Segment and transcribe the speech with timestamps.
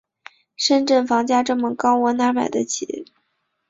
[0.55, 3.05] 深圳房价这么高，我哪儿买得起？